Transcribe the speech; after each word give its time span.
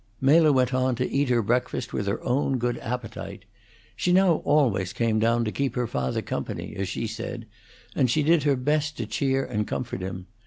Mela 0.19 0.51
went 0.51 0.73
on 0.73 0.95
to 0.95 1.07
eat 1.07 1.29
her 1.29 1.43
breakfast 1.43 1.93
with 1.93 2.07
her 2.07 2.23
own 2.23 2.57
good 2.57 2.79
appetite. 2.79 3.45
She 3.95 4.11
now 4.11 4.37
always 4.45 4.93
came 4.93 5.19
down 5.19 5.45
to 5.45 5.51
keep 5.51 5.75
her 5.75 5.85
father 5.85 6.23
company, 6.23 6.75
as 6.75 6.89
she 6.89 7.05
said, 7.05 7.45
and 7.95 8.09
she 8.09 8.23
did 8.23 8.41
her 8.41 8.55
best 8.55 8.97
to 8.97 9.05
cheer 9.05 9.45
and 9.45 9.67
comfort 9.67 10.01
him. 10.01 10.25